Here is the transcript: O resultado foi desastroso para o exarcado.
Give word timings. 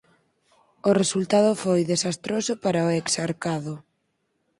O 0.89 0.91
resultado 1.01 1.51
foi 1.63 1.79
desastroso 1.91 2.53
para 2.63 2.87
o 2.87 2.89
exarcado. 2.99 3.73